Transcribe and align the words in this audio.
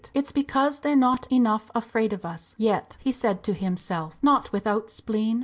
"It's 0.15 0.31
because 0.31 0.79
they're 0.79 0.95
not 0.95 1.31
enough 1.31 1.69
afraid 1.75 2.11
of 2.11 2.25
us 2.25 2.55
yet," 2.57 2.97
he 3.01 3.11
said 3.11 3.43
to 3.43 3.53
himself, 3.53 4.17
not 4.23 4.51
without 4.51 4.89
spleen. 4.89 5.39